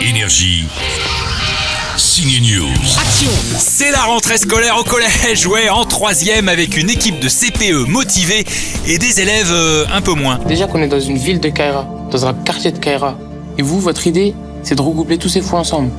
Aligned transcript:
Énergie. 0.00 0.64
Signe 1.96 2.40
News. 2.42 2.68
Action 2.98 3.30
C'est 3.58 3.90
la 3.90 4.00
rentrée 4.02 4.36
scolaire 4.36 4.76
au 4.78 4.84
collège, 4.84 5.46
ouais, 5.46 5.68
en 5.68 5.84
troisième 5.84 6.48
avec 6.48 6.76
une 6.76 6.90
équipe 6.90 7.20
de 7.20 7.28
CPE 7.28 7.88
motivée 7.88 8.44
et 8.86 8.98
des 8.98 9.20
élèves 9.20 9.50
euh, 9.50 9.86
un 9.92 10.02
peu 10.02 10.12
moins. 10.12 10.38
Déjà 10.46 10.66
qu'on 10.66 10.82
est 10.82 10.88
dans 10.88 11.00
une 11.00 11.16
ville 11.16 11.40
de 11.40 11.48
Kaira, 11.48 11.86
dans 12.10 12.26
un 12.26 12.34
quartier 12.34 12.72
de 12.72 12.78
Kaira. 12.78 13.16
Et 13.58 13.62
vous, 13.62 13.80
votre 13.80 14.06
idée, 14.06 14.34
c'est 14.62 14.74
de 14.74 14.82
regrouper 14.82 15.18
tous 15.18 15.28
ces 15.28 15.40
fous 15.40 15.56
ensemble. 15.56 15.90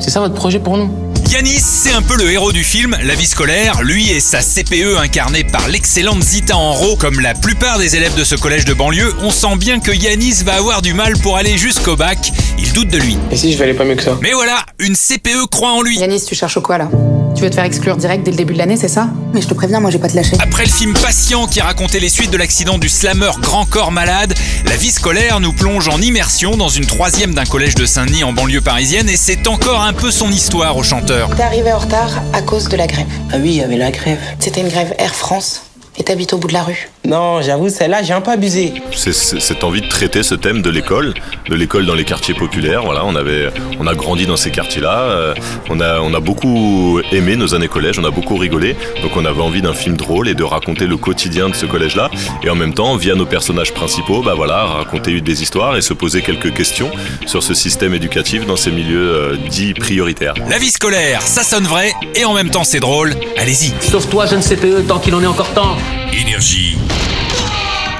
C'est 0.00 0.10
ça 0.10 0.20
votre 0.20 0.34
projet 0.34 0.58
pour 0.58 0.76
nous? 0.76 0.90
Yanis, 1.30 1.60
c'est 1.60 1.92
un 1.92 2.02
peu 2.02 2.16
le 2.16 2.30
héros 2.30 2.52
du 2.52 2.62
film, 2.62 2.96
La 3.02 3.14
vie 3.14 3.26
scolaire. 3.26 3.82
Lui 3.82 4.10
et 4.10 4.20
sa 4.20 4.40
CPE 4.40 4.96
incarnée 4.98 5.42
par 5.42 5.68
l'excellente 5.68 6.22
Zita 6.22 6.56
Enro. 6.56 6.96
Comme 6.96 7.20
la 7.20 7.34
plupart 7.34 7.78
des 7.78 7.96
élèves 7.96 8.14
de 8.14 8.22
ce 8.22 8.36
collège 8.36 8.64
de 8.64 8.74
banlieue, 8.74 9.12
on 9.22 9.30
sent 9.30 9.56
bien 9.56 9.80
que 9.80 9.90
Yanis 9.90 10.42
va 10.44 10.54
avoir 10.54 10.82
du 10.82 10.94
mal 10.94 11.18
pour 11.18 11.36
aller 11.36 11.58
jusqu'au 11.58 11.96
bac. 11.96 12.32
Il 12.58 12.72
doute 12.72 12.88
de 12.88 12.98
lui. 12.98 13.18
Et 13.32 13.36
si 13.36 13.52
je 13.52 13.58
vais 13.58 13.64
aller 13.64 13.74
pas 13.74 13.84
mieux 13.84 13.96
que 13.96 14.04
ça 14.04 14.16
Mais 14.22 14.32
voilà, 14.32 14.64
une 14.78 14.94
CPE 14.94 15.46
croit 15.50 15.72
en 15.72 15.82
lui. 15.82 15.98
Yanis, 15.98 16.24
tu 16.24 16.34
cherches 16.34 16.60
quoi 16.60 16.78
là? 16.78 16.88
Tu 17.34 17.42
veux 17.42 17.50
te 17.50 17.54
faire 17.54 17.64
exclure 17.64 17.98
direct 17.98 18.24
dès 18.24 18.30
le 18.30 18.36
début 18.38 18.54
de 18.54 18.58
l'année, 18.58 18.78
c'est 18.78 18.88
ça? 18.88 19.08
Mais 19.34 19.42
je 19.42 19.46
te 19.46 19.52
préviens, 19.52 19.78
moi 19.78 19.90
j'ai 19.90 19.98
pas 19.98 20.08
te 20.08 20.16
lâcher. 20.16 20.36
Après 20.40 20.64
le 20.64 20.70
film 20.70 20.94
Patient 20.94 21.46
qui 21.46 21.60
racontait 21.60 22.00
les 22.00 22.08
suites 22.08 22.30
de 22.30 22.38
l'accident 22.38 22.78
du 22.78 22.88
slammer 22.88 23.30
Grand 23.42 23.66
Corps 23.66 23.92
Malade, 23.92 24.32
la 24.64 24.76
vie 24.76 24.90
scolaire 24.90 25.38
nous 25.40 25.52
plonge 25.52 25.88
en 25.88 26.00
immersion 26.00 26.56
dans 26.56 26.70
une 26.70 26.86
troisième 26.86 27.34
d'un 27.34 27.44
collège 27.44 27.74
de 27.74 27.84
Saint-Denis 27.84 28.24
en 28.24 28.32
banlieue 28.32 28.62
parisienne 28.62 29.10
et 29.10 29.16
c'est 29.16 29.48
encore 29.48 29.82
un 29.82 29.92
peu 29.92 30.10
son 30.10 30.30
histoire 30.30 30.78
au 30.78 30.82
chanteur. 30.82 31.15
T'es 31.36 31.42
arrivé 31.42 31.72
en 31.72 31.78
retard 31.78 32.10
à 32.34 32.42
cause 32.42 32.68
de 32.68 32.76
la 32.76 32.86
grève. 32.86 33.06
Ah 33.32 33.36
oui, 33.40 33.48
il 33.48 33.56
y 33.56 33.62
avait 33.62 33.78
la 33.78 33.90
grève. 33.90 34.18
C'était 34.38 34.60
une 34.60 34.68
grève 34.68 34.94
Air 34.98 35.14
France. 35.14 35.65
Et 35.98 36.04
t'habites 36.04 36.32
au 36.34 36.38
bout 36.38 36.48
de 36.48 36.52
la 36.52 36.62
rue. 36.62 36.90
Non, 37.06 37.40
j'avoue, 37.40 37.70
celle-là, 37.70 38.02
j'ai 38.02 38.12
un 38.12 38.20
peu 38.20 38.30
abusé. 38.30 38.74
C'est 38.94 39.12
c'est- 39.14 39.40
cette 39.40 39.64
envie 39.64 39.80
de 39.80 39.88
traiter 39.88 40.22
ce 40.22 40.34
thème 40.34 40.60
de 40.60 40.68
l'école, 40.68 41.14
de 41.48 41.54
l'école 41.54 41.86
dans 41.86 41.94
les 41.94 42.04
quartiers 42.04 42.34
populaires. 42.34 42.82
Voilà, 42.84 43.04
on 43.06 43.14
avait, 43.14 43.48
on 43.80 43.86
a 43.86 43.94
grandi 43.94 44.26
dans 44.26 44.36
ces 44.36 44.50
quartiers-là. 44.50 44.98
euh, 45.06 45.34
on 45.70 45.80
a, 45.80 46.00
on 46.00 46.12
a 46.14 46.20
beaucoup 46.20 47.00
aimé 47.12 47.36
nos 47.36 47.54
années 47.54 47.68
collège. 47.68 47.98
On 47.98 48.04
a 48.04 48.10
beaucoup 48.10 48.36
rigolé. 48.36 48.76
Donc, 49.02 49.16
on 49.16 49.24
avait 49.24 49.40
envie 49.40 49.62
d'un 49.62 49.72
film 49.72 49.96
drôle 49.96 50.28
et 50.28 50.34
de 50.34 50.44
raconter 50.44 50.86
le 50.86 50.96
quotidien 50.98 51.48
de 51.48 51.54
ce 51.54 51.64
collège-là. 51.64 52.10
Et 52.42 52.50
en 52.50 52.54
même 52.56 52.74
temps, 52.74 52.96
via 52.96 53.14
nos 53.14 53.26
personnages 53.26 53.72
principaux, 53.72 54.22
bah 54.22 54.34
voilà, 54.36 54.64
raconter 54.66 55.20
des 55.22 55.42
histoires 55.42 55.76
et 55.76 55.80
se 55.82 55.94
poser 55.94 56.20
quelques 56.22 56.52
questions 56.52 56.90
sur 57.26 57.42
ce 57.42 57.54
système 57.54 57.94
éducatif 57.94 58.44
dans 58.46 58.56
ces 58.56 58.70
milieux 58.70 59.14
euh, 59.14 59.36
dits 59.48 59.72
prioritaires. 59.74 60.34
La 60.50 60.58
vie 60.58 60.70
scolaire, 60.70 61.22
ça 61.22 61.42
sonne 61.42 61.64
vrai 61.64 61.92
et 62.14 62.24
en 62.24 62.34
même 62.34 62.50
temps 62.50 62.64
c'est 62.64 62.80
drôle. 62.80 63.14
Allez-y. 63.38 63.72
Sauve-toi, 63.80 64.26
jeune 64.26 64.42
CPE, 64.42 64.86
tant 64.86 64.98
qu'il 64.98 65.14
en 65.14 65.22
est 65.22 65.26
encore 65.26 65.48
temps 65.54 65.76
Énergie. 66.16 66.78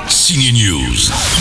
Signe 0.09 0.51
News. 0.53 1.36